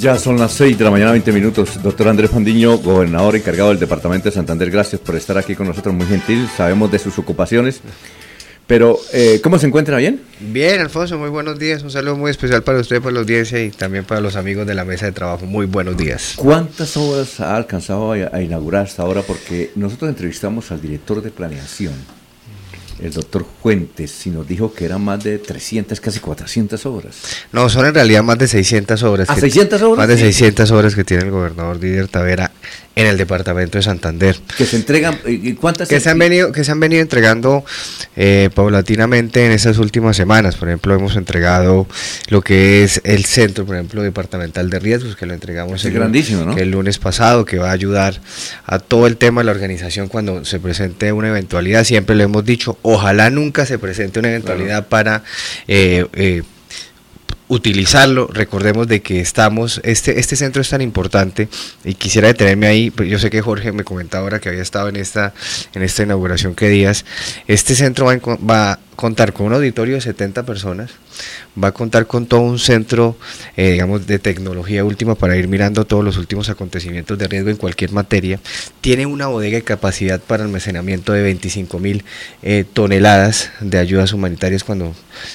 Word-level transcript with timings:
Ya 0.00 0.16
son 0.16 0.38
las 0.38 0.52
6 0.52 0.78
de 0.78 0.84
la 0.84 0.90
mañana, 0.90 1.10
20 1.10 1.30
minutos. 1.30 1.82
Doctor 1.82 2.08
Andrés 2.08 2.30
Pandiño, 2.30 2.78
gobernador 2.78 3.36
encargado 3.36 3.68
del 3.68 3.78
Departamento 3.78 4.30
de 4.30 4.34
Santander, 4.34 4.70
gracias 4.70 4.98
por 4.98 5.14
estar 5.14 5.36
aquí 5.36 5.54
con 5.54 5.68
nosotros, 5.68 5.94
muy 5.94 6.06
gentil. 6.06 6.48
Sabemos 6.56 6.90
de 6.90 6.98
sus 6.98 7.18
ocupaciones. 7.18 7.82
Pero, 8.66 8.98
eh, 9.12 9.40
¿cómo 9.42 9.58
se 9.58 9.66
encuentra? 9.66 9.98
¿Bien? 9.98 10.22
Bien, 10.40 10.80
Alfonso, 10.80 11.18
muy 11.18 11.28
buenos 11.28 11.58
días. 11.58 11.82
Un 11.82 11.90
saludo 11.90 12.16
muy 12.16 12.30
especial 12.30 12.62
para 12.62 12.80
usted, 12.80 13.02
para 13.02 13.12
la 13.12 13.20
audiencia 13.20 13.62
y 13.62 13.70
también 13.72 14.06
para 14.06 14.22
los 14.22 14.36
amigos 14.36 14.66
de 14.66 14.74
la 14.74 14.86
mesa 14.86 15.04
de 15.04 15.12
trabajo. 15.12 15.44
Muy 15.44 15.66
buenos 15.66 15.98
días. 15.98 16.32
¿Cuántas 16.36 16.96
obras 16.96 17.38
ha 17.40 17.54
alcanzado 17.54 18.12
a, 18.12 18.14
a 18.32 18.40
inaugurar 18.40 18.84
hasta 18.84 19.02
ahora? 19.02 19.20
Porque 19.20 19.70
nosotros 19.74 20.08
entrevistamos 20.08 20.70
al 20.70 20.80
director 20.80 21.20
de 21.20 21.30
planeación 21.30 21.92
el 23.02 23.12
doctor 23.12 23.46
Fuentes 23.62 24.26
y 24.26 24.30
nos 24.30 24.46
dijo 24.46 24.72
que 24.72 24.84
eran 24.84 25.02
más 25.02 25.22
de 25.24 25.38
300, 25.38 26.00
casi 26.00 26.20
400 26.20 26.84
obras. 26.86 27.16
No, 27.52 27.68
son 27.68 27.86
en 27.86 27.94
realidad 27.94 28.22
más 28.22 28.38
de 28.38 28.48
600 28.48 29.02
obras. 29.02 29.30
¿A 29.30 29.36
600 29.36 29.82
obras? 29.82 29.98
Más 29.98 30.08
de 30.08 30.18
600 30.18 30.70
obras 30.70 30.94
que 30.94 31.04
tiene 31.04 31.24
el 31.24 31.30
gobernador 31.30 31.78
Didier 31.78 32.08
Tavera 32.08 32.50
en 32.96 33.06
el 33.06 33.16
departamento 33.16 33.78
de 33.78 33.82
Santander. 33.82 34.36
Que 34.56 34.66
se 34.66 34.76
entregan, 34.76 35.18
¿y 35.26 35.54
cuántas? 35.54 35.88
Que 35.88 36.00
se 36.00 36.10
han 36.10 36.18
venido, 36.18 36.52
que 36.52 36.64
se 36.64 36.72
han 36.72 36.80
venido 36.80 37.02
entregando 37.02 37.64
eh, 38.16 38.50
paulatinamente 38.54 39.46
en 39.46 39.52
estas 39.52 39.78
últimas 39.78 40.16
semanas. 40.16 40.56
Por 40.56 40.68
ejemplo, 40.68 40.94
hemos 40.94 41.16
entregado 41.16 41.86
lo 42.28 42.42
que 42.42 42.82
es 42.82 43.00
el 43.04 43.24
centro, 43.24 43.64
por 43.64 43.76
ejemplo, 43.76 44.02
departamental 44.02 44.70
de 44.70 44.78
riesgos, 44.80 45.16
que 45.16 45.26
lo 45.26 45.34
entregamos 45.34 45.84
el, 45.84 45.92
grandísimo, 45.92 46.44
¿no? 46.44 46.56
el 46.56 46.70
lunes 46.70 46.98
pasado, 46.98 47.44
que 47.44 47.58
va 47.58 47.70
a 47.70 47.72
ayudar 47.72 48.20
a 48.66 48.78
todo 48.78 49.06
el 49.06 49.16
tema 49.16 49.40
de 49.40 49.46
la 49.46 49.52
organización 49.52 50.08
cuando 50.08 50.44
se 50.44 50.58
presente 50.58 51.12
una 51.12 51.28
eventualidad. 51.28 51.84
Siempre 51.84 52.16
lo 52.16 52.24
hemos 52.24 52.44
dicho, 52.44 52.78
ojalá 52.82 53.30
nunca 53.30 53.66
se 53.66 53.78
presente 53.78 54.18
una 54.18 54.30
eventualidad 54.30 54.88
para 54.88 55.22
eh, 55.68 56.06
eh, 56.14 56.42
utilizarlo. 57.50 58.28
Recordemos 58.28 58.86
de 58.88 59.02
que 59.02 59.20
estamos, 59.20 59.80
este, 59.84 60.18
este 60.18 60.36
centro 60.36 60.62
es 60.62 60.70
tan 60.70 60.80
importante 60.80 61.48
y 61.84 61.94
quisiera 61.94 62.28
detenerme 62.28 62.68
ahí, 62.68 62.92
yo 63.06 63.18
sé 63.18 63.28
que 63.28 63.42
Jorge 63.42 63.72
me 63.72 63.84
comentaba 63.84 64.22
ahora 64.22 64.38
que 64.38 64.48
había 64.48 64.62
estado 64.62 64.88
en 64.88 64.96
esta, 64.96 65.34
en 65.74 65.82
esta 65.82 66.04
inauguración 66.04 66.54
que 66.54 66.68
días. 66.68 67.04
Este 67.48 67.74
centro 67.74 68.06
va, 68.06 68.16
va 68.38 68.78
contar 69.00 69.32
con 69.32 69.46
un 69.46 69.54
auditorio 69.54 69.94
de 69.94 70.02
70 70.02 70.44
personas, 70.44 70.90
va 71.60 71.68
a 71.68 71.72
contar 71.72 72.06
con 72.06 72.26
todo 72.26 72.40
un 72.40 72.58
centro, 72.58 73.16
eh, 73.56 73.72
digamos, 73.72 74.06
de 74.06 74.18
tecnología 74.18 74.84
última 74.84 75.14
para 75.14 75.36
ir 75.38 75.48
mirando 75.48 75.86
todos 75.86 76.04
los 76.04 76.18
últimos 76.18 76.50
acontecimientos 76.50 77.18
de 77.18 77.26
riesgo 77.26 77.48
en 77.48 77.56
cualquier 77.56 77.92
materia. 77.92 78.38
Tiene 78.82 79.06
una 79.06 79.26
bodega 79.26 79.56
de 79.56 79.62
capacidad 79.62 80.20
para 80.20 80.44
almacenamiento 80.44 81.14
de 81.14 81.22
25 81.22 81.78
mil 81.78 82.04
eh, 82.42 82.66
toneladas 82.70 83.50
de 83.60 83.78
ayudas 83.78 84.12
humanitarias 84.12 84.64
cuando, 84.64 84.94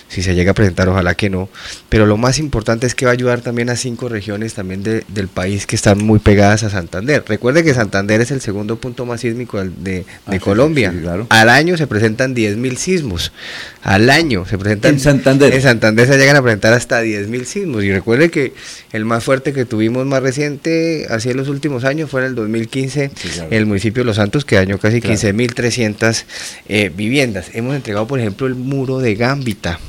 si 0.10 0.22
se 0.22 0.36
llega 0.36 0.52
a 0.52 0.54
presentar, 0.54 0.88
ojalá 0.88 1.16
que 1.16 1.32
no. 1.32 1.50
Pero 1.90 2.06
lo 2.06 2.18
más 2.18 2.38
importante 2.38 2.86
es 2.86 2.94
que 2.94 3.06
va 3.06 3.12
a 3.12 3.14
ayudar 3.14 3.42
también 3.42 3.72
a 3.72 3.76
cinco 3.76 4.10
regiones 4.10 4.54
también 4.54 4.84
del 4.84 5.28
país 5.28 5.66
que 5.66 5.76
están 5.76 5.98
muy 5.98 6.20
pegadas 6.20 6.62
a 6.62 6.70
Santander. 6.70 7.24
Recuerde 7.28 7.64
que 7.64 7.74
Santander 7.74 8.22
es 8.22 8.30
el 8.30 8.42
segundo 8.42 8.76
punto 8.76 9.08
más 9.08 9.22
sísmico 9.22 9.58
de, 9.58 9.70
de 9.70 10.06
ah, 10.28 10.38
Colombia. 10.40 10.94
Al 11.30 11.50
año 11.50 11.78
se 11.78 11.88
presentan 11.88 12.36
10 12.36 12.58
mil 12.58 12.78
sismos 12.78 13.32
al 13.82 14.10
año. 14.10 14.46
Se 14.46 14.58
presentan 14.58 14.96
en 14.96 15.00
Santander. 15.00 15.54
En 15.54 15.62
Santander 15.62 16.08
se 16.08 16.18
llegan 16.18 16.36
a 16.36 16.42
presentar 16.42 16.74
hasta 16.74 17.04
10.000 17.04 17.46
sismos. 17.46 17.84
Y 17.84 17.92
recuerde 17.92 18.30
que 18.30 18.54
el 18.92 19.06
más 19.06 19.24
fuerte 19.24 19.54
que 19.54 19.66
tuvimos 19.66 20.06
más 20.06 20.22
reciente, 20.24 21.08
así 21.10 21.30
en 21.30 21.38
los 21.38 21.48
últimos 21.48 21.84
años, 21.84 22.10
fue 22.10 22.22
en 22.22 22.28
el 22.28 22.36
2015, 22.36 23.12
el 23.52 23.66
municipio 23.66 24.04
de 24.04 24.08
Los 24.08 24.16
Santos, 24.18 24.46
que 24.46 24.56
dañó 24.56 24.78
casi 24.80 25.02
15.300 25.02 26.24
eh, 26.68 26.92
viviendas. 26.96 27.52
Hemos 27.54 27.76
entregado, 27.76 28.08
por 28.08 28.20
ejemplo, 28.20 28.48
el 28.48 28.56
muro 28.56 29.00
de 29.00 29.16
Gámbita. 29.16 29.80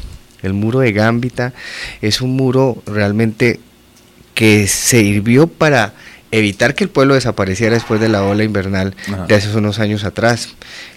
El 0.42 0.52
muro 0.52 0.80
de 0.80 0.92
Gámbita 0.92 1.54
es 2.02 2.20
un 2.20 2.36
muro 2.36 2.82
realmente 2.86 3.60
que 4.34 4.66
sirvió 4.66 5.46
para 5.46 5.94
evitar 6.30 6.74
que 6.74 6.84
el 6.84 6.90
pueblo 6.90 7.14
desapareciera 7.14 7.74
después 7.74 8.00
de 8.00 8.08
la 8.08 8.22
ola 8.22 8.44
invernal 8.44 8.94
de 9.28 9.34
hace 9.34 9.56
unos 9.56 9.78
años 9.78 10.04
atrás 10.04 10.50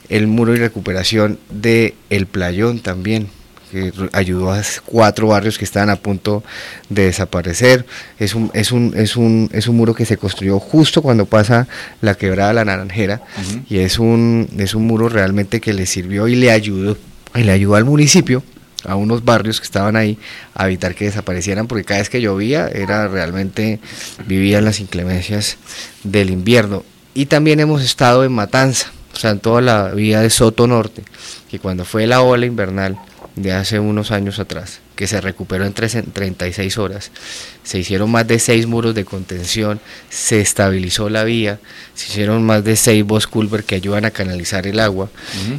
el 0.09 0.27
muro 0.27 0.53
y 0.53 0.57
recuperación 0.57 1.39
de 1.49 1.95
El 2.09 2.25
Playón 2.25 2.79
también, 2.79 3.29
que 3.71 3.93
ayudó 4.13 4.51
a 4.51 4.61
cuatro 4.85 5.27
barrios 5.27 5.59
que 5.59 5.65
estaban 5.65 5.91
a 5.91 5.97
punto 5.97 6.43
de 6.89 7.05
desaparecer. 7.05 7.85
Es 8.17 8.33
un, 8.33 8.49
es 8.53 8.71
un, 8.71 8.93
es 8.97 9.15
un, 9.15 9.49
es 9.53 9.67
un 9.67 9.77
muro 9.77 9.93
que 9.93 10.05
se 10.05 10.17
construyó 10.17 10.59
justo 10.59 11.01
cuando 11.01 11.27
pasa 11.27 11.67
la 12.01 12.15
quebrada 12.15 12.53
La 12.53 12.65
Naranjera 12.65 13.21
y 13.69 13.77
es 13.77 13.99
un, 13.99 14.49
es 14.57 14.73
un 14.73 14.87
muro 14.87 15.07
realmente 15.07 15.61
que 15.61 15.73
le 15.73 15.85
sirvió 15.85 16.27
y 16.27 16.35
le 16.35 16.51
ayudó, 16.51 16.97
y 17.35 17.43
le 17.43 17.51
ayudó 17.51 17.75
al 17.75 17.85
municipio 17.85 18.43
a 18.85 18.95
unos 18.95 19.25
barrios 19.25 19.59
que 19.59 19.65
estaban 19.65 19.95
ahí 19.95 20.17
a 20.55 20.65
evitar 20.65 20.95
que 20.95 21.05
desaparecieran 21.05 21.67
porque 21.67 21.83
cada 21.83 21.99
vez 21.99 22.09
que 22.09 22.21
llovía 22.21 22.69
era 22.69 23.07
realmente 23.07 23.79
vivían 24.25 24.65
las 24.65 24.79
inclemencias 24.79 25.57
del 26.03 26.31
invierno. 26.31 26.83
Y 27.13 27.25
también 27.25 27.59
hemos 27.59 27.83
estado 27.83 28.23
en 28.23 28.31
Matanza 28.31 28.91
o 29.19 29.21
sea, 29.21 29.31
en 29.31 29.39
toda 29.39 29.59
la 29.59 29.89
vía 29.89 30.21
de 30.21 30.29
Soto 30.29 30.65
Norte, 30.65 31.03
que 31.51 31.59
cuando 31.59 31.83
fue 31.83 32.07
la 32.07 32.21
ola 32.21 32.45
invernal 32.45 32.97
de 33.35 33.51
hace 33.51 33.77
unos 33.77 34.11
años 34.11 34.39
atrás, 34.39 34.79
que 34.95 35.07
se 35.07 35.19
recuperó 35.19 35.65
en 35.65 35.73
36 35.73 36.77
horas, 36.77 37.11
se 37.61 37.79
hicieron 37.79 38.09
más 38.09 38.25
de 38.29 38.39
6 38.39 38.65
muros 38.67 38.95
de 38.95 39.03
contención, 39.03 39.81
se 40.09 40.39
estabilizó 40.39 41.09
la 41.09 41.25
vía, 41.25 41.59
se 41.95 42.07
hicieron 42.07 42.45
más 42.45 42.63
de 42.63 42.77
6 42.77 43.03
bos 43.03 43.27
culver 43.27 43.65
que 43.65 43.75
ayudan 43.75 44.05
a 44.05 44.11
canalizar 44.11 44.65
el 44.65 44.79
agua, 44.79 45.09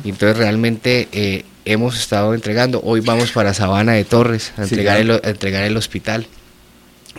y 0.04 0.08
entonces 0.08 0.38
realmente 0.38 1.08
eh, 1.12 1.44
hemos 1.66 2.00
estado 2.00 2.32
entregando, 2.32 2.80
hoy 2.82 3.00
vamos 3.00 3.30
para 3.30 3.52
Sabana 3.52 3.92
de 3.92 4.06
Torres 4.06 4.54
a 4.56 4.62
entregar, 4.62 4.96
el, 4.96 5.10
a 5.10 5.20
entregar 5.28 5.64
el 5.64 5.76
hospital 5.76 6.26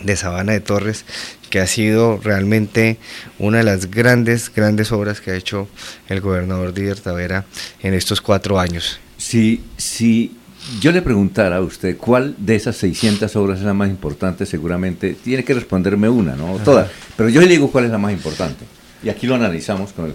de 0.04 0.16
Sabana 0.16 0.52
de 0.52 0.60
Torres, 0.60 1.04
que 1.50 1.60
ha 1.60 1.66
sido 1.66 2.18
realmente 2.22 2.98
una 3.38 3.58
de 3.58 3.64
las 3.64 3.90
grandes, 3.90 4.52
grandes 4.52 4.92
obras 4.92 5.20
que 5.20 5.32
ha 5.32 5.36
hecho 5.36 5.68
el 6.08 6.20
gobernador 6.20 6.72
Díaz 6.72 7.02
Tavera 7.02 7.44
en 7.82 7.94
estos 7.94 8.20
cuatro 8.20 8.58
años. 8.58 9.00
Si, 9.18 9.62
si 9.76 10.36
yo 10.80 10.92
le 10.92 11.02
preguntara 11.02 11.56
a 11.56 11.60
usted 11.60 11.96
cuál 11.96 12.34
de 12.38 12.56
esas 12.56 12.76
600 12.76 13.34
obras 13.36 13.58
es 13.58 13.64
la 13.64 13.74
más 13.74 13.88
importante, 13.88 14.46
seguramente 14.46 15.14
tiene 15.14 15.44
que 15.44 15.54
responderme 15.54 16.08
una, 16.08 16.36
no 16.36 16.58
todas, 16.64 16.90
pero 17.16 17.28
yo 17.28 17.40
le 17.40 17.48
digo 17.48 17.70
cuál 17.70 17.84
es 17.84 17.90
la 17.90 17.98
más 17.98 18.12
importante. 18.12 18.64
Y 19.02 19.08
aquí 19.08 19.26
lo 19.26 19.34
analizamos 19.34 19.92
con, 19.92 20.06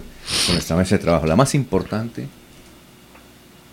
con 0.46 0.54
nuestra 0.54 0.76
mesa 0.76 0.96
de 0.96 1.02
trabajo. 1.02 1.26
La 1.26 1.36
más 1.36 1.54
importante, 1.54 2.26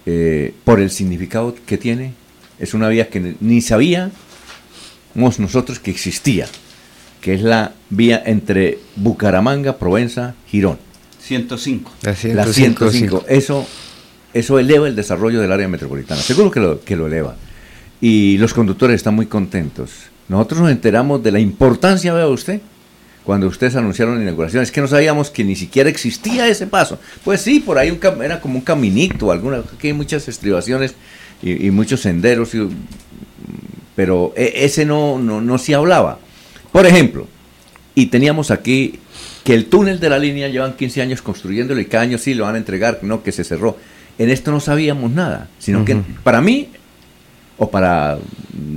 eh, 0.06 0.54
por 0.64 0.80
el 0.80 0.90
significado 0.90 1.56
que 1.66 1.78
tiene, 1.78 2.14
es 2.60 2.74
una 2.74 2.90
vía 2.90 3.10
que 3.10 3.36
ni 3.40 3.62
sabía 3.62 4.12
nosotros 5.16 5.80
que 5.80 5.92
existía, 5.92 6.48
que 7.22 7.34
es 7.34 7.42
la 7.42 7.74
vía 7.90 8.22
entre 8.26 8.80
Bucaramanga, 8.96 9.78
Provenza, 9.78 10.36
Girón. 10.48 10.78
105. 11.22 11.92
La 12.04 12.46
105. 12.46 13.26
Eso, 13.28 13.66
eso 14.34 14.60
eleva 14.60 14.88
el 14.88 14.96
desarrollo 14.96 15.42
del 15.42 15.52
área 15.52 15.68
metropolitana. 15.68 16.22
Seguro 16.22 16.52
que 16.52 16.60
lo, 16.60 16.82
que 16.82 16.96
lo 16.96 17.08
eleva. 17.08 17.36
Y 18.00 18.38
los 18.38 18.54
conductores 18.54 18.98
están 18.98 19.16
muy 19.16 19.26
contentos. 19.26 19.92
Nosotros 20.28 20.62
nos 20.62 20.72
enteramos 20.72 21.24
de 21.24 21.32
la 21.32 21.40
importancia, 21.40 22.14
vea 22.14 22.28
usted, 22.28 22.62
cuando 23.24 23.48
ustedes 23.48 23.76
anunciaron 23.76 24.18
la 24.18 24.22
inauguración. 24.22 24.62
Es 24.62 24.72
que 24.72 24.82
no 24.82 24.88
sabíamos 24.88 25.32
que 25.32 25.44
ni 25.44 25.56
siquiera 25.56 25.90
existía 25.90 26.48
ese 26.48 26.68
paso. 26.68 27.00
Pues 27.24 27.42
sí, 27.42 27.60
por 27.60 27.80
ahí 27.80 27.90
un, 27.90 28.00
era 28.22 28.40
como 28.40 28.56
un 28.56 28.62
caminito, 28.62 29.32
alguna, 29.32 29.58
aquí 29.58 29.88
hay 29.88 29.94
muchas 29.94 30.28
estribaciones 30.28 30.94
y, 31.42 31.68
y 31.68 31.72
muchos 31.72 32.02
senderos. 32.02 32.54
Y, 32.54 32.70
pero 33.96 34.34
e, 34.36 34.66
ese 34.66 34.86
no, 34.86 35.18
no, 35.20 35.42
no 35.42 35.58
se 35.58 35.76
hablaba. 35.76 36.20
Por 36.72 36.86
ejemplo, 36.86 37.28
y 37.96 38.08
teníamos 38.08 38.52
aquí 38.52 39.00
que 39.44 39.54
el 39.54 39.68
túnel 39.68 40.00
de 40.00 40.10
la 40.10 40.20
línea 40.20 40.50
llevan 40.50 40.74
15 40.74 41.02
años 41.02 41.22
construyéndolo 41.22 41.80
y 41.80 41.86
cada 41.86 42.04
año 42.04 42.18
sí 42.18 42.34
lo 42.34 42.46
van 42.46 42.56
a 42.56 42.58
entregar, 42.58 43.00
no, 43.04 43.24
que 43.24 43.32
se 43.32 43.44
cerró. 43.44 43.78
En 44.18 44.30
esto 44.30 44.52
no 44.52 44.60
sabíamos 44.60 45.12
nada, 45.12 45.50
sino 45.60 45.86
que 45.86 45.98
para 46.24 46.42
mí, 46.42 46.70
o 47.58 47.70
para 47.70 48.18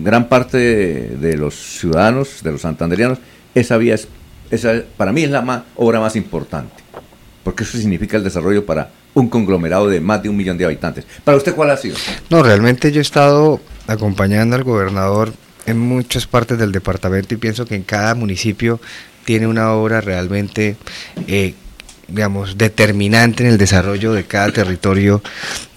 gran 0.03 0.29
parte 0.29 0.59
de, 0.59 1.37
los 1.37 1.55
ciudadanos, 1.55 2.43
de 2.43 2.53
los 2.53 2.61
santanderianos, 2.61 3.19
esa 3.55 3.76
vía 3.76 3.94
es, 3.94 4.09
esa 4.50 4.82
para 4.97 5.12
mí 5.12 5.23
es 5.23 5.31
la 5.31 5.43
más, 5.43 5.62
obra 5.76 6.00
más 6.00 6.17
importante, 6.17 6.75
porque 7.44 7.62
eso 7.65 7.79
significa 7.79 8.17
el 8.17 8.25
desarrollo 8.25 8.67
para 8.67 8.91
un 9.15 9.29
conglomerado 9.29 9.88
de 9.88 10.00
más 10.00 10.23
de 10.23 10.29
un 10.29 10.37
millón 10.37 10.59
de 10.59 10.65
habitantes. 10.65 11.06
¿Para 11.25 11.38
usted 11.38 11.55
cuál 11.55 11.70
ha 11.70 11.76
sido? 11.76 11.97
No, 12.31 12.43
realmente 12.43 12.93
yo 12.93 13.00
he 13.00 13.03
estado 13.03 13.61
acompañando 13.88 14.55
al 14.55 14.64
gobernador 14.64 15.32
en 15.67 15.79
muchas 15.79 16.26
partes 16.26 16.58
del 16.58 16.73
departamento 16.73 17.35
y 17.35 17.38
pienso 17.38 17.67
que 17.67 17.75
en 17.75 17.82
cada 17.82 18.14
municipio 18.14 18.81
tiene 19.25 19.46
una 19.46 19.73
obra 19.73 20.00
realmente, 20.00 20.76
eh, 21.26 21.55
digamos, 22.06 22.56
determinante 22.56 23.44
en 23.44 23.50
el 23.50 23.58
desarrollo 23.58 24.12
de 24.12 24.25
cada 24.25 24.50
territorio 24.52 25.23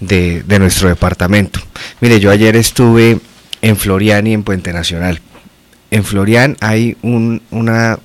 de, 0.00 0.44
nuestro 0.58 0.88
departamento. 0.88 1.60
Mire, 2.00 2.20
yo 2.20 2.30
ayer 2.30 2.56
estuve 2.56 3.18
en 3.60 3.76
Florian 3.76 4.26
y 4.26 4.32
en 4.32 4.42
Puente 4.42 4.72
Nacional. 4.72 5.20
En 5.90 6.04
Florian 6.04 6.56
hay 6.60 6.96
un, 7.02 7.42
una, 7.50 7.98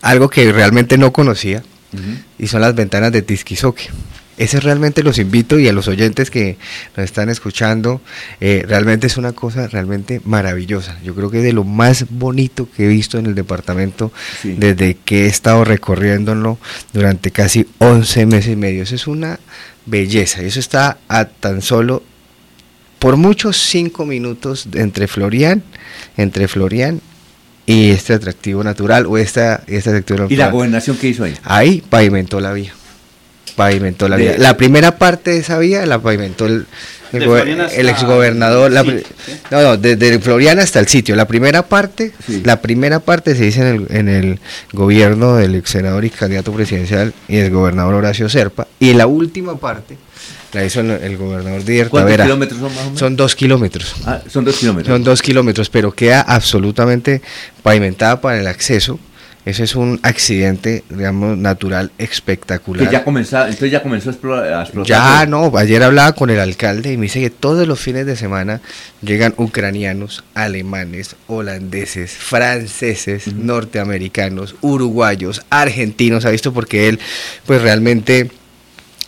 algo 0.00 0.30
que 0.30 0.52
realmente 0.52 0.98
no 0.98 1.12
conocía 1.12 1.64
y 2.38 2.46
son 2.46 2.60
las 2.60 2.74
ventanas 2.74 3.12
de 3.12 3.22
Tisquizoque. 3.22 3.90
Ese 4.38 4.60
realmente 4.60 5.02
los 5.02 5.18
invito 5.18 5.58
y 5.58 5.68
a 5.68 5.72
los 5.72 5.88
oyentes 5.88 6.30
que 6.30 6.56
nos 6.96 7.04
están 7.04 7.28
escuchando, 7.28 8.00
eh, 8.40 8.64
realmente 8.66 9.06
es 9.06 9.16
una 9.16 9.32
cosa 9.32 9.68
realmente 9.68 10.20
maravillosa. 10.24 10.98
Yo 11.04 11.14
creo 11.14 11.30
que 11.30 11.38
es 11.38 11.44
de 11.44 11.52
lo 11.52 11.64
más 11.64 12.06
bonito 12.10 12.68
que 12.74 12.84
he 12.84 12.88
visto 12.88 13.18
en 13.18 13.26
el 13.26 13.34
departamento 13.34 14.12
desde 14.42 14.96
que 15.04 15.24
he 15.24 15.26
estado 15.26 15.64
recorriéndolo 15.64 16.58
durante 16.92 17.30
casi 17.30 17.66
11 17.78 18.26
meses 18.26 18.52
y 18.52 18.56
medio. 18.56 18.82
Eso 18.82 18.94
es 18.94 19.06
una 19.06 19.38
belleza 19.84 20.42
y 20.42 20.46
eso 20.46 20.60
está 20.60 20.98
a 21.08 21.26
tan 21.26 21.60
solo 21.60 22.02
por 22.98 23.16
muchos 23.16 23.56
5 23.58 24.06
minutos 24.06 24.68
entre 24.74 25.08
Florian, 25.08 25.62
entre 26.16 26.48
Florian 26.48 27.00
y 27.66 27.90
este 27.90 28.14
atractivo 28.14 28.64
natural 28.64 29.06
o 29.06 29.18
esta, 29.18 29.62
este 29.66 29.90
atractivo 29.90 30.20
natural. 30.20 30.32
¿Y 30.32 30.36
la 30.36 30.50
gobernación 30.50 30.96
qué 30.96 31.08
hizo 31.08 31.24
ahí? 31.24 31.34
Ahí 31.42 31.82
pavimentó 31.88 32.40
la 32.40 32.52
vía 32.52 32.72
pavimentó 33.56 34.08
la 34.08 34.16
vía. 34.16 34.34
La 34.38 34.56
primera 34.56 34.98
parte 34.98 35.32
de 35.32 35.38
esa 35.38 35.58
vía 35.58 35.86
la 35.86 35.98
pavimentó 36.00 36.46
el, 36.46 36.66
el, 37.12 37.88
exgobernador. 37.88 38.70
No, 39.50 39.62
no, 39.62 39.76
desde 39.76 40.18
Floriana 40.18 40.62
hasta 40.62 40.80
el 40.80 40.88
sitio. 40.88 41.16
La 41.16 41.26
primera 41.26 41.62
parte, 41.62 42.12
la 42.44 42.60
primera 42.60 43.00
parte 43.00 43.34
se 43.34 43.44
dice 43.44 43.60
en 43.60 43.66
el, 43.66 43.86
en 43.96 44.08
el 44.08 44.40
gobierno 44.72 45.36
del 45.36 45.54
ex 45.54 45.70
senador 45.70 46.04
y 46.04 46.10
candidato 46.10 46.52
presidencial 46.52 47.12
y 47.28 47.36
el 47.36 47.50
gobernador 47.50 47.94
Horacio 47.94 48.28
Serpa. 48.28 48.66
Y 48.78 48.94
la 48.94 49.06
última 49.06 49.56
parte 49.58 49.96
la 50.52 50.64
hizo 50.64 50.80
el, 50.80 51.16
gobernador 51.16 51.64
Díaz 51.64 51.88
¿Cuántos 51.88 52.16
kilómetros 52.16 52.60
son 52.60 52.74
más 52.74 52.82
o 52.82 52.84
menos? 52.84 52.98
Son 52.98 53.16
dos 53.16 53.34
kilómetros. 53.34 53.94
Ah, 54.04 54.20
son 54.28 54.44
dos 54.44 54.56
kilómetros. 54.56 54.94
Son 54.94 55.04
dos 55.04 55.22
kilómetros, 55.22 55.70
pero 55.70 55.92
queda 55.92 56.20
absolutamente 56.20 57.22
pavimentada 57.62 58.20
para 58.20 58.38
el 58.38 58.46
acceso 58.46 58.98
ese 59.44 59.64
es 59.64 59.74
un 59.74 59.98
accidente, 60.02 60.84
digamos, 60.88 61.36
natural 61.36 61.90
espectacular. 61.98 62.88
ya 62.90 63.02
comenzó, 63.02 63.40
entonces 63.40 63.72
ya 63.72 63.82
comenzó 63.82 64.10
a 64.10 64.12
explotar. 64.12 64.84
Ya, 64.84 65.26
no, 65.26 65.50
ayer 65.56 65.82
hablaba 65.82 66.12
con 66.12 66.30
el 66.30 66.38
alcalde 66.38 66.92
y 66.92 66.96
me 66.96 67.04
dice 67.04 67.20
que 67.20 67.30
todos 67.30 67.66
los 67.66 67.80
fines 67.80 68.06
de 68.06 68.14
semana 68.14 68.60
llegan 69.00 69.34
ucranianos, 69.36 70.22
alemanes, 70.34 71.16
holandeses, 71.26 72.12
franceses, 72.12 73.34
norteamericanos, 73.34 74.54
uruguayos, 74.60 75.44
argentinos, 75.50 76.24
ha 76.24 76.30
visto 76.30 76.52
porque 76.52 76.88
él, 76.88 77.00
pues 77.44 77.62
realmente 77.62 78.30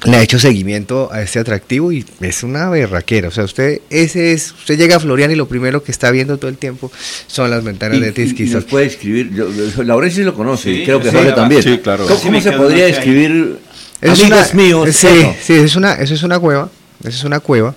le 0.05 0.17
ha 0.17 0.23
hecho 0.23 0.39
seguimiento 0.39 1.11
a 1.13 1.23
este 1.23 1.39
atractivo 1.39 1.93
y 1.93 2.05
es 2.21 2.43
una 2.43 2.69
berraquera. 2.69 3.29
O 3.29 3.31
sea, 3.31 3.45
usted 3.45 3.81
ese 3.91 4.33
es, 4.33 4.53
usted 4.53 4.79
llega 4.79 4.97
a 4.97 5.01
Florian 5.01 5.31
y 5.31 5.35
lo 5.35 5.49
primero 5.49 5.83
que 5.83 5.93
está 5.93 6.11
viendo 6.11 6.39
todo 6.39 6.51
el 6.51 6.59
tiempo 6.59 6.91
son 7.27 7.51
las 7.51 7.65
ventanas 7.65 8.01
de 8.01 8.13
Tisquis. 8.13 8.53
nos 8.53 8.65
puede 8.65 8.87
escribir, 8.87 9.33
Laurencio 9.79 10.23
sí 10.23 10.25
lo 10.25 10.35
conoce, 10.35 10.85
creo 10.85 11.01
que 11.01 11.11
Jorge 11.11 11.33
también. 11.33 11.63
Sí, 11.63 11.79
claro. 11.79 12.07
¿Cómo, 12.07 12.41
se 12.41 12.53
podría 12.53 12.87
describir 12.87 13.59
es 14.01 14.21
amigos 14.21 14.55
míos? 14.55 14.97
Sí, 14.97 15.27
sí, 15.43 15.55
es 15.55 15.77
una, 15.77 15.95
eso 15.95 16.15
es 16.15 16.23
una 16.23 16.39
cueva, 16.39 16.71
eso 17.01 17.17
es 17.17 17.25
una 17.25 17.41
cueva, 17.41 17.75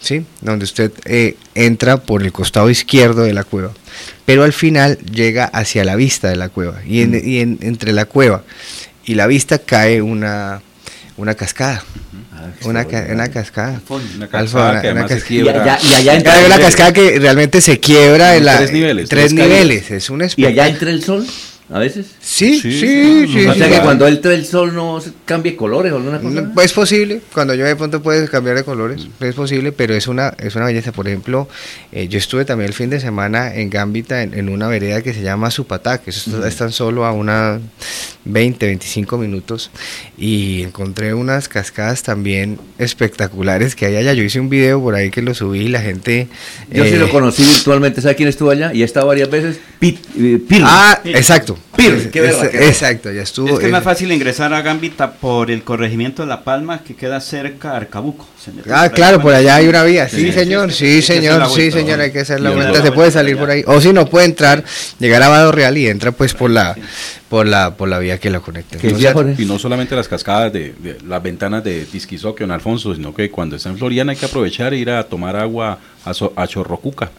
sí, 0.00 0.24
donde 0.40 0.64
usted 0.64 0.92
eh, 1.04 1.36
entra 1.54 1.98
por 1.98 2.22
el 2.22 2.32
costado 2.32 2.70
izquierdo 2.70 3.22
de 3.22 3.34
la 3.34 3.44
cueva, 3.44 3.72
pero 4.24 4.44
al 4.44 4.52
final 4.52 4.98
llega 4.98 5.44
hacia 5.44 5.84
la 5.84 5.96
vista 5.96 6.28
de 6.28 6.36
la 6.36 6.48
cueva 6.48 6.80
y, 6.86 7.02
en, 7.02 7.20
y 7.22 7.40
en, 7.40 7.58
entre 7.60 7.92
la 7.92 8.06
cueva 8.06 8.44
y 9.04 9.14
la 9.14 9.26
vista 9.26 9.58
cae 9.58 10.02
una 10.02 10.60
una 11.18 11.34
cascada. 11.34 11.84
una, 12.64 12.86
una, 13.10 13.28
cascada. 13.28 13.80
Una 14.16 14.28
cascada 14.28 14.80
que 14.80 14.88
además 14.88 15.10
se 15.10 15.20
quiebra. 15.20 15.78
Y, 15.82 15.94
allá, 15.94 16.14
entra 16.14 16.34
una 16.46 16.58
cascada 16.58 16.92
que 16.92 17.18
realmente 17.18 17.60
se 17.60 17.80
quiebra 17.80 18.36
en, 18.36 18.44
la, 18.44 18.56
tres 18.56 18.72
niveles. 18.72 19.08
Tres, 19.08 19.32
niveles. 19.32 19.90
Es 19.90 20.08
un 20.10 20.26
¿Y 20.36 20.46
allá 20.46 20.68
entra 20.68 20.90
el 20.90 21.02
sol? 21.02 21.26
¿A 21.70 21.78
veces? 21.78 22.06
Sí, 22.20 22.58
sí, 22.58 22.80
sí. 22.80 23.46
o 23.46 23.52
sea 23.52 23.68
que 23.68 23.80
cuando 23.80 24.08
entra 24.08 24.32
el 24.32 24.46
sol 24.46 24.74
no 24.74 25.02
cambie 25.26 25.54
colores 25.54 25.92
o 25.92 25.96
alguna 25.96 26.18
cosa. 26.18 26.50
es 26.62 26.72
posible, 26.72 27.20
cuando 27.34 27.54
yo 27.54 27.66
de 27.66 27.76
pronto 27.76 28.02
puedes 28.02 28.30
cambiar 28.30 28.56
de 28.56 28.64
colores, 28.64 29.06
es 29.20 29.34
posible, 29.34 29.72
pero 29.72 29.94
es 29.94 30.08
una, 30.08 30.34
es 30.38 30.56
una 30.56 30.64
belleza. 30.64 30.92
Por 30.92 31.08
ejemplo, 31.08 31.46
eh, 31.92 32.08
yo 32.08 32.18
estuve 32.18 32.46
también 32.46 32.68
el 32.68 32.74
fin 32.74 32.88
de 32.88 33.00
semana 33.00 33.54
en 33.54 33.68
Gambita, 33.68 34.22
en, 34.22 34.48
una 34.48 34.66
vereda 34.68 35.02
que 35.02 35.12
se 35.12 35.20
llama 35.20 35.50
Supatá, 35.50 35.98
que 35.98 36.08
eso 36.08 36.46
es 36.46 36.56
tan 36.56 36.72
solo 36.72 37.04
a 37.04 37.12
una 37.12 37.60
20, 38.24 38.64
25 38.64 39.18
minutos, 39.18 39.70
y 40.16 40.62
encontré 40.62 41.12
unas 41.12 41.48
cascadas 41.50 42.02
también 42.02 42.58
espectaculares 42.78 43.74
que 43.74 43.84
hay 43.84 43.96
allá. 43.96 44.14
Yo 44.14 44.22
hice 44.22 44.40
un 44.40 44.48
video 44.48 44.80
por 44.80 44.94
ahí 44.94 45.10
que 45.10 45.20
lo 45.20 45.34
subí 45.34 45.60
y 45.60 45.68
la 45.68 45.82
gente... 45.82 46.28
Yo 46.72 46.84
sí 46.84 46.96
lo 46.96 47.06
eh, 47.06 47.10
conocí 47.10 47.42
virtualmente, 47.42 48.00
¿sabe 48.00 48.16
quién 48.16 48.30
estuvo 48.30 48.50
allá? 48.50 48.72
Y 48.72 48.80
he 48.80 48.84
estado 48.86 49.06
varias 49.06 49.30
veces. 49.30 49.58
Pit, 49.78 49.98
eh, 50.18 50.40
Ah, 50.62 51.00
exacto. 51.04 51.57
Exacto, 51.78 53.12
ya 53.12 53.22
estuvo. 53.22 53.54
Es 53.54 53.58
que 53.60 53.66
es 53.66 53.72
más 53.72 53.84
fácil 53.84 54.10
ingresar 54.10 54.52
a 54.52 54.62
Gambita 54.62 55.12
por 55.12 55.50
el 55.50 55.62
corregimiento 55.62 56.22
de 56.22 56.28
La 56.28 56.42
Palma 56.42 56.82
que 56.82 56.94
queda 56.94 57.20
cerca 57.20 57.70
de 57.72 57.76
Arcabuco. 57.78 58.26
Ah, 58.70 58.88
claro, 58.88 59.20
por 59.20 59.34
allá 59.34 59.56
hay 59.56 59.68
una 59.68 59.84
vía. 59.84 60.08
Sí, 60.08 60.32
señor, 60.32 60.72
sí, 60.72 61.02
señor, 61.02 61.48
sí, 61.50 61.70
señor, 61.70 62.00
hay 62.00 62.10
que 62.10 62.20
hacer 62.20 62.40
la 62.40 62.50
vuelta. 62.50 62.82
Se 62.82 62.92
puede 62.92 63.10
salir 63.10 63.36
por 63.36 63.50
ahí. 63.50 63.62
O 63.66 63.80
si 63.80 63.92
no, 63.92 64.06
puede 64.06 64.26
entrar, 64.26 64.64
llegar 64.98 65.22
a 65.22 65.28
Vado 65.28 65.52
Real 65.52 65.76
y 65.76 65.86
entra 65.86 66.12
pues 66.12 66.34
por 66.34 66.50
la 66.50 66.76
por 67.28 67.46
la 67.46 67.76
por 67.76 67.88
la 67.88 67.98
vía 67.98 68.18
que 68.18 68.30
la 68.30 68.40
conecta. 68.40 68.78
y 69.38 69.44
no 69.44 69.58
solamente 69.58 69.94
las 69.94 70.08
cascadas 70.08 70.52
de, 70.52 70.74
las 71.06 71.22
ventanas 71.22 71.62
de 71.62 71.84
Tisquizoque 71.84 72.44
en 72.44 72.50
Alfonso, 72.50 72.94
sino 72.94 73.14
que 73.14 73.30
cuando 73.30 73.56
está 73.56 73.68
en 73.68 73.78
Floriana 73.78 74.12
hay 74.12 74.18
que 74.18 74.26
aprovechar 74.26 74.72
e 74.74 74.78
ir 74.78 74.90
a 74.90 75.04
tomar 75.04 75.36
agua 75.36 75.78
a, 76.04 76.12
a 76.36 76.46
Chorrocuca. 76.46 77.10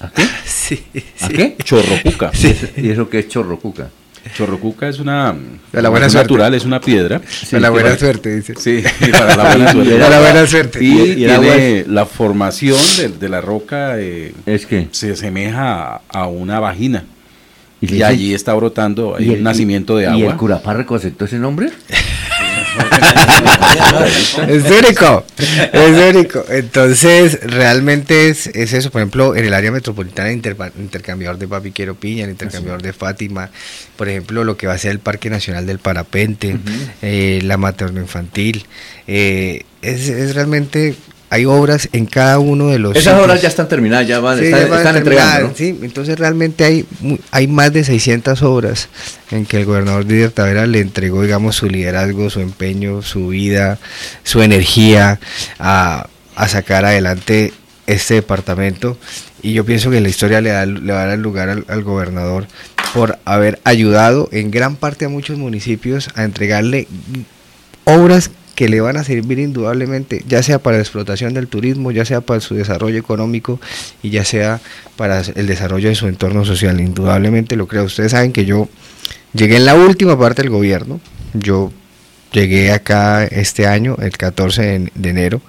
¿A 0.00 0.10
qué? 0.10 0.22
Sí, 0.44 0.82
¿A 1.20 1.28
qué? 1.28 1.56
Chorrocuca. 1.62 2.30
¿Y 2.76 2.88
eso 2.88 3.08
qué 3.08 3.18
es 3.18 3.28
Chorrocuca? 3.28 3.90
Chorrocuca 4.32 4.88
es 4.88 4.98
una 4.98 5.34
la 5.72 5.88
buena 5.90 6.08
natural, 6.08 6.54
es 6.54 6.64
una 6.64 6.80
piedra. 6.80 7.20
para 7.50 7.60
la 7.60 7.70
buena 7.70 7.98
suerte, 7.98 8.36
dice. 8.36 8.54
Sí, 8.58 8.82
para 9.12 9.36
la 9.36 9.44
buena 9.54 9.72
suerte. 9.72 9.98
la 9.98 10.20
buena 10.20 10.46
suerte. 10.46 10.78
Y, 10.82 11.14
tiene 11.16 11.84
la 11.86 12.06
formación 12.06 12.78
de, 13.20 13.28
la 13.28 13.40
roca 13.40 14.00
eh, 14.00 14.32
es 14.46 14.66
que 14.66 14.88
se 14.92 15.12
asemeja 15.12 16.00
a, 16.08 16.26
una 16.26 16.60
vagina. 16.60 17.04
Y, 17.80 18.02
allí 18.02 18.32
está 18.32 18.54
brotando 18.54 19.16
hay 19.16 19.28
un 19.28 19.42
nacimiento 19.42 19.96
de 19.96 20.06
agua. 20.06 20.18
¿Y 20.18 20.22
el 20.22 20.36
Curapárraco 20.36 20.94
aceptó 20.94 21.26
ese 21.26 21.38
nombre? 21.38 21.70
es 24.48 24.64
único, 24.64 25.24
es 25.72 26.14
único. 26.14 26.44
Entonces, 26.48 27.40
realmente 27.42 28.28
es, 28.28 28.46
eso. 28.46 28.90
Por 28.90 29.00
ejemplo, 29.00 29.36
en 29.36 29.44
el 29.44 29.54
área 29.54 29.70
metropolitana, 29.70 30.32
intercambiador 30.32 31.38
de 31.38 31.48
Papiquero 31.48 31.94
Piña, 31.94 32.24
el 32.24 32.30
intercambiador 32.30 32.82
de 32.82 32.92
Fátima, 32.92 33.50
por 33.96 34.08
ejemplo, 34.08 34.44
lo 34.44 34.56
que 34.56 34.66
va 34.66 34.74
a 34.74 34.78
ser 34.78 34.90
el 34.92 34.98
Parque 34.98 35.30
Nacional 35.30 35.66
del 35.66 35.78
Parapente, 35.78 36.56
eh, 37.02 37.40
la 37.42 37.56
materno 37.56 38.00
infantil. 38.00 38.66
Eh, 39.06 39.64
es, 39.82 40.08
es 40.08 40.34
realmente 40.34 40.94
hay 41.34 41.46
obras 41.46 41.88
en 41.90 42.06
cada 42.06 42.38
uno 42.38 42.68
de 42.68 42.78
los. 42.78 42.94
Esas 42.94 43.20
obras 43.20 43.42
ya 43.42 43.48
están 43.48 43.66
terminadas, 43.66 44.06
ya 44.06 44.20
van, 44.20 44.38
están, 44.38 44.96
entregando. 44.96 45.52
Sí, 45.56 45.76
entonces 45.82 46.16
realmente 46.16 46.62
hay, 46.62 46.86
hay 47.32 47.48
más 47.48 47.72
de 47.72 47.82
600 47.82 48.40
obras 48.42 48.88
en 49.32 49.44
que 49.44 49.56
el 49.56 49.64
gobernador 49.64 50.06
Didier 50.06 50.30
Tavera 50.30 50.64
le 50.68 50.78
entregó, 50.78 51.22
digamos, 51.22 51.56
su 51.56 51.66
liderazgo, 51.66 52.30
su 52.30 52.38
empeño, 52.38 53.02
su 53.02 53.28
vida, 53.28 53.80
su 54.22 54.42
energía 54.42 55.18
a, 55.58 56.06
sacar 56.46 56.84
adelante 56.84 57.52
este 57.88 58.14
departamento. 58.14 58.96
Y 59.42 59.54
yo 59.54 59.64
pienso 59.64 59.90
que 59.90 60.00
la 60.00 60.08
historia 60.08 60.40
le, 60.40 60.50
da, 60.50 60.66
le 60.66 60.92
va 60.92 61.02
a 61.02 61.06
dar 61.06 61.18
lugar 61.18 61.48
al, 61.48 61.64
al 61.66 61.82
gobernador 61.82 62.46
por 62.94 63.18
haber 63.24 63.58
ayudado 63.64 64.28
en 64.30 64.52
gran 64.52 64.76
parte 64.76 65.04
a 65.04 65.08
muchos 65.08 65.36
municipios 65.36 66.10
a 66.14 66.22
entregarle 66.22 66.86
obras 67.82 68.30
que 68.54 68.68
le 68.68 68.80
van 68.80 68.96
a 68.96 69.04
servir 69.04 69.38
indudablemente, 69.38 70.24
ya 70.26 70.42
sea 70.42 70.58
para 70.58 70.76
la 70.76 70.82
explotación 70.82 71.34
del 71.34 71.48
turismo, 71.48 71.90
ya 71.90 72.04
sea 72.04 72.20
para 72.20 72.40
su 72.40 72.54
desarrollo 72.54 72.98
económico 72.98 73.60
y 74.02 74.10
ya 74.10 74.24
sea 74.24 74.60
para 74.96 75.20
el 75.20 75.46
desarrollo 75.46 75.88
de 75.88 75.94
su 75.94 76.06
entorno 76.06 76.44
social. 76.44 76.80
Indudablemente 76.80 77.56
lo 77.56 77.66
creo. 77.66 77.84
Ustedes 77.84 78.12
saben 78.12 78.32
que 78.32 78.44
yo 78.44 78.68
llegué 79.32 79.56
en 79.56 79.64
la 79.64 79.74
última 79.74 80.18
parte 80.18 80.42
del 80.42 80.50
gobierno, 80.50 81.00
yo 81.34 81.72
llegué 82.34 82.72
acá 82.72 83.24
este 83.24 83.66
año, 83.66 83.96
el 84.00 84.16
14 84.16 84.90
de, 84.94 85.08
enero, 85.08 85.40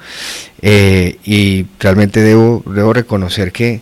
eh, 0.62 1.18
y 1.26 1.66
realmente 1.80 2.22
debo, 2.22 2.64
debo 2.66 2.94
reconocer 2.94 3.52
que 3.52 3.82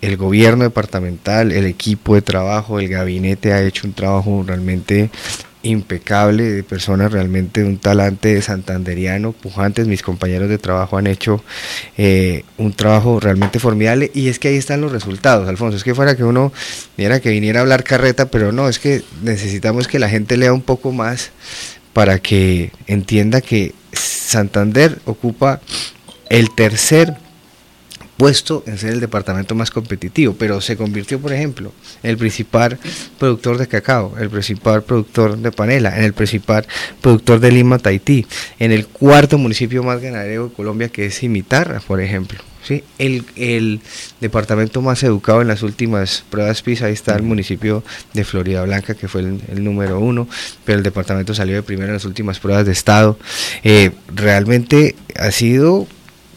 el 0.00 0.16
gobierno 0.16 0.64
departamental, 0.64 1.52
el 1.52 1.66
equipo 1.66 2.14
de 2.14 2.22
trabajo, 2.22 2.78
el 2.78 2.88
gabinete 2.88 3.52
ha 3.52 3.62
hecho 3.62 3.86
un 3.86 3.94
trabajo 3.94 4.44
realmente 4.46 5.10
impecable, 5.66 6.44
de 6.44 6.62
personas 6.62 7.12
realmente 7.12 7.62
un 7.62 7.78
talante 7.78 8.40
santanderiano, 8.42 9.32
pujantes, 9.32 9.86
mis 9.86 10.02
compañeros 10.02 10.48
de 10.48 10.58
trabajo 10.58 10.96
han 10.96 11.06
hecho 11.06 11.42
eh, 11.96 12.44
un 12.56 12.72
trabajo 12.72 13.20
realmente 13.20 13.58
formidable 13.58 14.10
y 14.14 14.28
es 14.28 14.38
que 14.38 14.48
ahí 14.48 14.56
están 14.56 14.80
los 14.80 14.92
resultados, 14.92 15.48
Alfonso, 15.48 15.76
es 15.76 15.84
que 15.84 15.94
fuera 15.94 16.16
que 16.16 16.24
uno 16.24 16.52
que 16.96 17.30
viniera 17.30 17.60
a 17.60 17.62
hablar 17.62 17.84
carreta, 17.84 18.30
pero 18.30 18.52
no, 18.52 18.68
es 18.68 18.78
que 18.78 19.02
necesitamos 19.22 19.88
que 19.88 19.98
la 19.98 20.08
gente 20.08 20.36
lea 20.36 20.52
un 20.52 20.62
poco 20.62 20.92
más 20.92 21.30
para 21.92 22.18
que 22.18 22.72
entienda 22.86 23.40
que 23.40 23.74
Santander 23.92 24.98
ocupa 25.04 25.60
el 26.28 26.54
tercer 26.54 27.14
puesto 28.16 28.62
en 28.66 28.78
ser 28.78 28.92
el 28.92 29.00
departamento 29.00 29.54
más 29.54 29.70
competitivo, 29.70 30.34
pero 30.38 30.60
se 30.60 30.76
convirtió, 30.76 31.20
por 31.20 31.32
ejemplo, 31.32 31.72
en 32.02 32.10
el 32.10 32.16
principal 32.16 32.78
productor 33.18 33.58
de 33.58 33.68
cacao, 33.68 34.14
el 34.18 34.30
principal 34.30 34.82
productor 34.82 35.36
de 35.36 35.52
panela, 35.52 35.96
en 35.96 36.04
el 36.04 36.12
principal 36.12 36.66
productor 37.00 37.40
de 37.40 37.52
Lima, 37.52 37.78
Tahití, 37.78 38.26
en 38.58 38.72
el 38.72 38.86
cuarto 38.86 39.38
municipio 39.38 39.82
más 39.82 40.00
ganadero 40.00 40.48
de 40.48 40.54
Colombia, 40.54 40.88
que 40.88 41.06
es 41.06 41.18
Cimitarra, 41.18 41.80
por 41.80 42.00
ejemplo. 42.00 42.38
¿sí? 42.66 42.82
El, 42.98 43.80
departamento 44.20 44.82
más 44.82 45.02
educado 45.02 45.42
en 45.42 45.48
las 45.48 45.62
últimas 45.62 46.24
pruebas 46.30 46.62
PISA, 46.62 46.86
ahí 46.86 46.92
está 46.92 47.14
el 47.14 47.22
municipio 47.22 47.84
de 48.12 48.24
Florida 48.24 48.62
Blanca, 48.64 48.94
que 48.94 49.08
fue 49.08 49.20
el, 49.20 49.62
número 49.62 50.00
uno, 50.00 50.28
pero 50.64 50.78
el 50.78 50.84
departamento 50.84 51.34
salió 51.34 51.54
de 51.54 51.62
primero 51.62 51.88
en 51.88 51.94
las 51.94 52.04
últimas 52.04 52.40
pruebas 52.40 52.66
de 52.66 52.72
Estado. 52.72 53.18
Eh, 53.62 53.92
realmente 54.14 54.96
ha 55.16 55.30
sido 55.30 55.86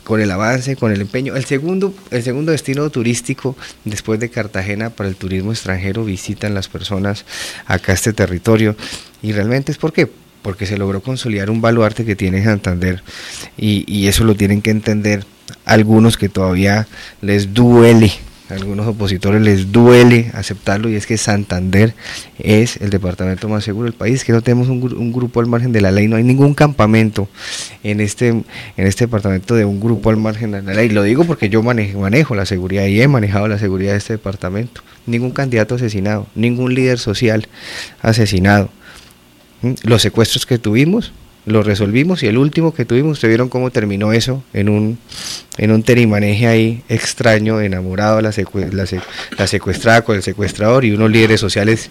con 0.10 0.22
el 0.22 0.32
avance, 0.32 0.76
con 0.76 0.92
el 0.92 1.02
empeño. 1.02 1.36
El 1.36 1.46
segundo, 1.46 1.94
el 2.10 2.24
segundo 2.24 2.52
destino 2.52 2.90
turístico 2.90 3.56
después 3.86 4.20
de 4.20 4.32
Cartagena 4.32 4.90
para 4.90 5.08
el 5.08 5.16
turismo 5.16 5.52
extranjero 5.52 6.04
visitan 6.04 6.56
las 6.56 6.68
personas 6.68 7.26
acá 7.68 7.94
este 7.94 8.12
territorio. 8.12 8.76
Y 9.22 9.34
realmente 9.34 9.72
es 9.72 9.78
porque 9.78 10.10
porque 10.42 10.66
se 10.66 10.78
logró 10.78 11.04
consolidar 11.04 11.52
un 11.52 11.62
baluarte 11.62 12.06
que 12.06 12.16
tiene 12.16 12.44
Santander 12.44 13.04
y, 13.56 13.86
y 13.86 14.08
eso 14.08 14.24
lo 14.24 14.34
tienen 14.34 14.64
que 14.64 14.72
entender 14.72 15.26
algunos 15.64 16.18
que 16.18 16.28
todavía 16.28 16.88
les 17.22 17.54
duele 17.54 18.12
algunos 18.50 18.88
opositores 18.88 19.42
les 19.42 19.72
duele 19.72 20.32
aceptarlo 20.34 20.90
y 20.90 20.96
es 20.96 21.06
que 21.06 21.18
Santander 21.18 21.94
es 22.40 22.78
el 22.78 22.90
departamento 22.90 23.48
más 23.48 23.64
seguro 23.64 23.86
del 23.86 23.94
país, 23.94 24.24
que 24.24 24.32
no 24.32 24.42
tenemos 24.42 24.70
un, 24.70 25.12
grupo 25.12 25.40
al 25.40 25.48
margen 25.48 25.72
de 25.72 25.82
la 25.82 25.92
ley, 25.92 26.08
no 26.08 26.16
hay 26.16 26.24
ningún 26.24 26.54
campamento 26.54 27.30
en 27.84 28.02
este, 28.02 28.30
en 28.30 28.44
este 28.76 29.06
departamento 29.06 29.56
de 29.56 29.66
un 29.66 29.80
grupo 29.80 30.10
al 30.10 30.18
margen 30.18 30.52
de 30.52 30.62
la 30.62 30.74
ley. 30.74 30.90
Lo 30.90 31.04
digo 31.04 31.26
porque 31.26 31.50
yo 31.50 31.62
manejo, 31.62 32.00
manejo 32.00 32.36
la 32.36 32.46
seguridad 32.46 32.86
y 32.86 33.02
he 33.02 33.08
manejado 33.08 33.48
la 33.48 33.60
seguridad 33.60 33.92
de 33.92 34.00
este 34.00 34.14
departamento. 34.14 34.82
Ningún 35.06 35.32
candidato 35.32 35.76
asesinado, 35.76 36.28
ningún 36.36 36.74
líder 36.74 37.00
social 37.00 37.48
asesinado. 38.02 38.70
¿Mm? 39.62 39.74
Los 39.84 40.02
secuestros 40.02 40.46
que 40.46 40.58
tuvimos 40.58 41.12
lo 41.50 41.64
resolvimos 41.64 42.24
y 42.24 42.28
el 42.28 42.38
último 42.38 42.74
que 42.74 42.86
tuvimos, 42.86 43.14
ustedes 43.14 43.32
vieron 43.32 43.50
cómo 43.50 43.72
terminó 43.72 44.14
eso 44.14 44.44
en 44.54 44.70
un, 44.70 44.98
en 45.58 45.72
un 45.72 45.84
terimaneje 45.84 46.48
ahí 46.48 46.84
extraño, 46.90 47.60
enamorado, 47.62 48.22
la, 48.22 48.32
la, 49.38 49.48
secuestrada 49.48 50.04
con 50.04 50.16
el 50.16 50.24
secuestrador 50.24 50.86
y 50.86 50.92
unos 50.92 51.12
líderes 51.12 51.40
sociales 51.40 51.90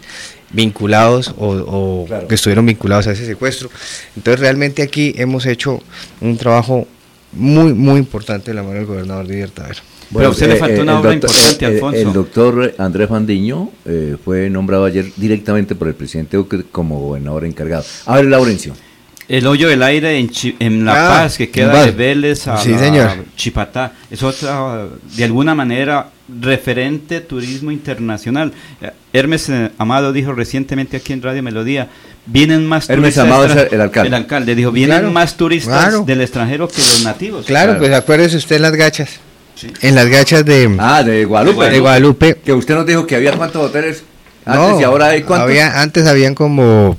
vinculados 0.51 1.35
o, 1.37 2.07
que 2.29 2.35
estuvieron 2.35 2.67
vinculados 2.67 3.07
a 3.09 3.13
ese 3.13 3.27
secuestro. 3.27 3.71
Entonces 4.17 4.41
realmente 4.41 4.83
aquí 4.83 5.15
hemos 5.17 5.47
hecho 5.47 5.83
un 6.21 6.37
trabajo 6.37 6.87
muy, 7.33 7.75
muy 7.75 7.99
importante 7.99 8.51
en 8.51 8.57
la 8.57 8.63
mano 8.63 8.77
del 8.77 8.87
gobernador 8.87 9.27
Didier 9.27 9.51
Taver. 9.51 9.77
Bueno, 10.11 10.29
a 10.29 10.33
usted 10.33 10.49
le 10.49 10.55
eh, 10.55 10.59
faltó 10.59 10.81
una 10.81 11.01
obra 11.01 11.13
importante, 11.13 11.65
eh, 11.65 11.69
Alfonso. 11.69 12.01
El 12.01 12.13
doctor 12.15 12.75
Andrés 12.79 13.09
Fandiño 13.11 13.71
eh, 13.85 14.17
fue 14.25 14.49
nombrado 14.49 14.87
ayer 14.87 15.07
directamente 15.17 15.75
por 15.75 15.89
el 15.89 15.95
presidente 15.95 16.43
como 16.73 16.99
gobernador 16.99 17.45
encargado. 17.45 17.85
A 18.07 18.17
ver, 18.17 18.25
Laurencio. 18.27 18.73
El 19.29 19.47
hoyo 19.47 19.69
del 19.69 19.83
aire 19.83 20.19
en, 20.19 20.31
en 20.59 20.87
La 20.87 20.93
ah, 20.93 21.09
Paz, 21.09 21.37
que 21.37 21.51
queda 21.51 21.85
de 21.85 21.91
Vélez 21.91 22.49
a, 22.49 22.59
Chipatá, 23.37 23.93
es 24.11 24.23
otra, 24.23 24.87
de 25.17 25.25
alguna 25.25 25.55
manera, 25.55 26.09
referente 26.41 27.21
turismo 27.21 27.71
internacional. 27.71 28.53
Hermes 29.13 29.51
eh, 29.51 29.71
Amado 29.77 30.15
dijo 30.15 30.33
recientemente 30.33 30.97
aquí 30.97 31.13
en 31.13 31.21
Radio 31.21 31.43
Melodía, 31.43 31.89
vienen 32.25 32.67
más 32.67 32.89
Hermes 32.89 33.17
turistas. 33.17 33.25
Amado 33.27 33.45
es 33.45 33.73
el 33.73 33.81
alcalde. 33.83 34.09
El 34.09 34.15
alcalde 34.15 34.55
dijo, 34.55 34.73
vienen 34.73 35.13
más 35.13 35.37
turistas 35.37 36.07
del 36.07 36.23
extranjero 36.23 36.67
que 36.67 36.79
los 36.79 37.05
nativos. 37.05 37.45
Claro, 37.45 37.77
pues 37.77 37.93
acuérdese 37.93 38.39
usted 38.39 38.57
en 38.57 38.63
las 38.63 38.73
gachas. 38.73 39.21
En 39.83 39.95
las 39.95 40.07
gachas 40.07 40.43
de, 40.47 40.75
ah, 40.79 41.03
de 41.03 41.27
Guadalupe. 41.27 41.69
De 41.69 41.81
Guadalupe. 41.81 42.37
Que 42.43 42.55
usted 42.55 42.75
nos 42.75 42.87
dijo 42.87 43.07
que 43.07 43.17
había 43.17 43.33
cuántos 43.33 43.63
hoteles 43.63 44.05
antes 44.47 44.81
y 44.81 44.85
ahora 44.85 45.09
hay 45.09 45.23
cuántos. 45.23 45.51
Había, 45.51 45.83
antes 45.83 46.07
habían 46.07 46.35
como 46.35 46.97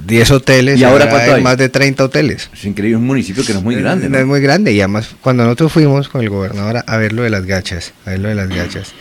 10 0.00 0.30
hoteles 0.30 0.80
y 0.80 0.84
ahora, 0.84 1.04
hay 1.34 1.42
más 1.42 1.58
de 1.58 1.68
30 1.68 2.04
hoteles. 2.04 2.50
Es 2.52 2.64
increíble, 2.64 2.96
un 2.96 3.06
municipio 3.06 3.44
que 3.44 3.52
no 3.52 3.58
es 3.58 3.64
muy 3.64 3.74
grande. 3.76 4.08
No, 4.08 4.18
es 4.18 4.26
muy 4.26 4.40
grande 4.40 4.72
y 4.72 4.80
además 4.80 5.14
cuando 5.20 5.44
nosotros 5.44 5.72
fuimos 5.72 6.08
con 6.08 6.22
el 6.22 6.30
gobernador 6.30 6.84
a 6.86 6.96
ver 6.96 7.12
lo 7.12 7.22
de 7.22 7.30
las 7.30 7.46
gachas, 7.46 7.92
a 8.06 8.10
ver 8.10 8.20
lo 8.20 8.28
de 8.28 8.34
las 8.34 8.48
gachas, 8.48 8.94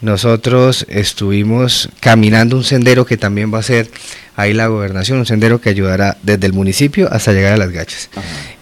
nosotros 0.00 0.84
estuvimos 0.88 1.88
caminando 2.00 2.56
un 2.56 2.64
sendero 2.64 3.06
que 3.06 3.16
también 3.16 3.54
va 3.54 3.58
a 3.58 3.62
ser 3.62 3.88
ahí 4.36 4.52
la 4.52 4.66
gobernación, 4.66 5.18
un 5.18 5.26
sendero 5.26 5.60
que 5.60 5.68
ayudará 5.68 6.16
desde 6.22 6.46
el 6.46 6.52
municipio 6.52 7.08
hasta 7.12 7.32
llegar 7.32 7.52
a 7.52 7.56
las 7.56 7.70
gachas. 7.70 8.10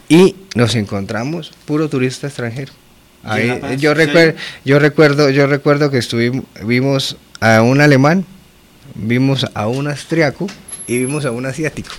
Y 0.09 0.37
nos 0.55 0.75
encontramos 0.75 1.53
puro 1.65 1.89
turista 1.89 2.27
extranjero. 2.27 2.73
yo, 3.79 3.95
recuerdo, 3.95 4.35
yo 4.65 4.79
recuerdo, 4.79 5.31
yo 5.31 5.47
recuerdo 5.47 5.91
que 5.91 5.99
estuvimos, 5.99 6.45
vimos 6.65 7.17
a 7.41 7.63
un 7.63 7.81
alemán, 7.81 8.27
vimos 8.95 9.47
a 9.55 9.67
un 9.69 9.89
austriaco, 9.89 10.47
y 10.91 10.99
vimos 10.99 11.25
a 11.25 11.31
un 11.31 11.47
asiático. 11.47 11.95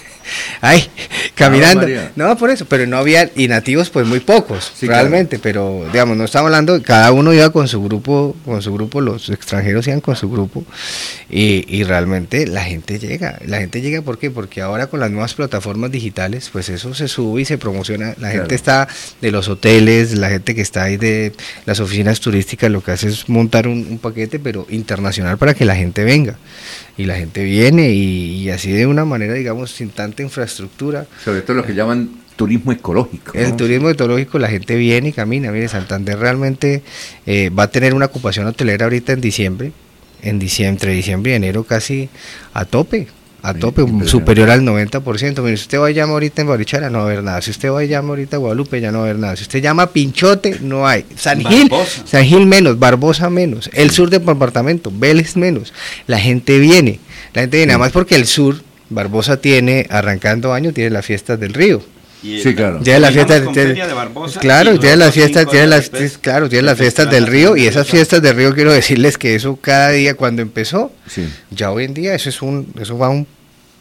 Ay, 0.62 0.90
caminando. 1.34 1.86
No, 2.16 2.36
por 2.36 2.50
eso, 2.50 2.64
pero 2.66 2.86
no 2.86 2.96
había, 2.98 3.30
y 3.34 3.48
nativos 3.48 3.90
pues 3.90 4.06
muy 4.06 4.20
pocos, 4.20 4.72
realmente, 4.82 5.38
pero 5.38 5.86
digamos, 5.92 6.16
no 6.16 6.24
estamos 6.24 6.46
hablando, 6.48 6.82
cada 6.82 7.12
uno 7.12 7.32
iba 7.32 7.50
con 7.50 7.68
su 7.68 7.82
grupo, 7.82 8.36
con 8.44 8.62
su 8.62 8.72
grupo, 8.72 9.00
los 9.00 9.30
extranjeros 9.30 9.86
iban 9.86 10.00
con 10.00 10.16
su 10.16 10.30
grupo, 10.30 10.64
y, 11.28 11.64
y 11.68 11.84
realmente 11.84 12.46
la 12.46 12.62
gente 12.62 12.98
llega, 12.98 13.38
la 13.46 13.58
gente 13.58 13.80
llega, 13.80 14.02
¿por 14.02 14.18
qué? 14.18 14.30
Porque 14.30 14.60
ahora 14.60 14.88
con 14.88 15.00
las 15.00 15.10
nuevas 15.10 15.34
plataformas 15.34 15.90
digitales, 15.90 16.50
pues 16.52 16.68
eso 16.68 16.94
se 16.94 17.08
sube 17.08 17.42
y 17.42 17.44
se 17.44 17.58
promociona, 17.58 18.14
la 18.18 18.30
gente 18.30 18.54
está 18.54 18.88
de 19.20 19.30
los 19.30 19.48
hoteles, 19.48 20.16
la 20.16 20.30
gente 20.30 20.54
que 20.54 20.62
está 20.62 20.84
ahí 20.84 20.96
de 20.96 21.32
las 21.66 21.80
oficinas 21.80 22.20
turísticas, 22.20 22.70
lo 22.70 22.82
que 22.82 22.92
hace 22.92 23.08
es 23.08 23.28
montar 23.28 23.68
un, 23.68 23.86
un 23.90 23.98
paquete, 23.98 24.38
pero 24.38 24.66
internacional 24.70 25.38
para 25.38 25.54
que 25.54 25.64
la 25.64 25.76
gente 25.76 26.04
venga 26.04 26.36
y 27.00 27.06
la 27.06 27.16
gente 27.16 27.42
viene 27.44 27.92
y, 27.92 28.50
así 28.50 28.70
de 28.72 28.86
una 28.86 29.04
manera, 29.06 29.32
digamos, 29.32 29.70
sin 29.70 29.88
tanta 29.88 30.22
infraestructura. 30.22 31.06
Sobre 31.30 31.42
todo 31.42 31.56
lo 31.58 31.64
que 31.64 31.74
llaman 31.74 32.10
turismo 32.34 32.72
ecológico. 32.72 33.32
El 33.34 33.54
turismo 33.54 33.88
ecológico, 33.88 34.38
la 34.38 34.48
gente 34.48 34.74
viene 34.76 35.10
y 35.10 35.12
camina. 35.12 35.52
Mire, 35.52 35.68
Santander 35.68 36.18
realmente 36.18 36.82
eh, 37.26 37.50
va 37.50 37.64
a 37.64 37.70
tener 37.70 37.94
una 37.94 38.06
ocupación 38.06 38.46
hotelera 38.46 38.86
ahorita 38.86 39.12
en 39.12 39.20
diciembre, 39.20 39.72
en 40.22 40.38
diciembre, 40.38 40.70
entre 40.70 40.92
diciembre 40.92 41.32
y 41.32 41.34
enero 41.34 41.64
casi 41.64 42.08
a 42.52 42.64
tope 42.64 43.08
a 43.42 43.54
tope, 43.54 43.84
superior 44.06 44.50
al 44.50 44.62
90%. 44.62 45.42
Mire, 45.42 45.56
si 45.56 45.62
usted 45.62 45.78
va 45.78 45.86
a 45.86 45.90
llamar 45.90 46.14
ahorita 46.14 46.42
en 46.42 46.48
Barichara, 46.48 46.90
no 46.90 46.98
va 46.98 47.04
a 47.04 47.06
haber 47.06 47.22
nada. 47.22 47.40
Si 47.40 47.50
usted 47.50 47.70
va 47.70 47.80
a 47.80 47.84
llamar 47.84 48.10
ahorita 48.10 48.36
en 48.36 48.42
Guadalupe, 48.42 48.80
ya 48.80 48.92
no 48.92 48.98
va 48.98 49.04
a 49.04 49.08
haber 49.08 49.20
nada. 49.20 49.36
Si 49.36 49.42
usted 49.42 49.62
llama 49.62 49.86
Pinchote, 49.86 50.58
no 50.60 50.86
hay. 50.86 51.04
San 51.16 51.40
Gil, 51.44 51.70
San 52.04 52.24
Gil 52.24 52.46
menos, 52.46 52.78
Barbosa 52.78 53.30
menos. 53.30 53.70
El 53.72 53.90
sur 53.90 54.10
del 54.10 54.24
departamento, 54.24 54.92
Vélez 54.94 55.36
menos. 55.36 55.72
La 56.06 56.18
gente 56.18 56.58
viene. 56.58 57.00
La 57.32 57.42
gente 57.42 57.56
viene, 57.58 57.72
nada 57.72 57.78
más 57.78 57.92
porque 57.92 58.16
el 58.16 58.26
sur, 58.26 58.62
Barbosa 58.90 59.40
tiene, 59.40 59.86
arrancando 59.88 60.52
año, 60.52 60.72
tiene 60.72 60.90
las 60.90 61.06
fiestas 61.06 61.40
del 61.40 61.54
río. 61.54 61.82
Sí, 62.22 62.54
claro. 62.54 62.80
Ya 62.82 62.98
la 62.98 63.10
fiesta 63.10 63.40
de, 63.40 63.94
Barbosa 63.94 64.40
claro, 64.40 64.78
tiene 64.78 64.96
las 64.96 65.14
fiestas, 65.14 65.46
tiene 65.48 65.66
las 65.66 65.90
claro, 66.20 66.50
tiene 66.50 66.66
las 66.66 66.76
fiestas 66.76 67.10
del 67.10 67.26
río 67.26 67.56
y 67.56 67.66
esas 67.66 67.88
fiestas 67.88 68.20
del 68.20 68.36
río 68.36 68.54
quiero 68.54 68.72
decirles 68.72 69.16
que 69.16 69.34
eso 69.34 69.56
cada 69.56 69.90
día 69.90 70.14
cuando 70.14 70.42
empezó, 70.42 70.92
ya 71.50 71.70
hoy 71.72 71.84
en 71.84 71.94
día 71.94 72.14
eso 72.14 72.28
es 72.28 72.42
un 72.42 72.74
eso 72.78 72.98
va 72.98 73.08
un 73.08 73.26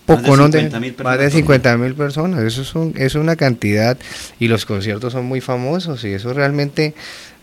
poco 0.06 0.38
más 0.38 0.52
de 0.52 0.62
50 0.62 1.04
más 1.04 1.20
de 1.20 1.32
50 1.32 1.78
mil 1.78 1.96
personas, 1.96 2.44
eso 2.44 2.62
es 2.62 2.74
un, 2.76 2.94
es 2.98 3.16
una 3.16 3.36
cantidad 3.36 3.98
y 4.40 4.48
los 4.48 4.66
conciertos 4.66 5.12
son 5.12 5.26
muy 5.26 5.42
famosos 5.42 6.06
y 6.06 6.14
eso 6.14 6.34
realmente 6.34 6.94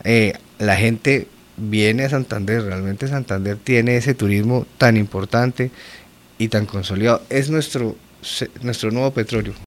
eh, 0.02 0.32
la 0.58 0.76
gente 0.76 1.28
viene 1.58 2.04
a 2.04 2.08
Santander, 2.08 2.62
realmente 2.62 3.06
Santander 3.06 3.58
tiene 3.62 3.98
ese 3.98 4.14
turismo 4.14 4.66
tan 4.78 4.96
importante 4.96 5.70
y 6.38 6.48
tan 6.48 6.66
consolidado, 6.66 7.22
es 7.30 7.50
nuestro 7.50 7.96
nuestro 8.62 8.90
nuevo 8.90 9.12
petróleo. 9.12 9.54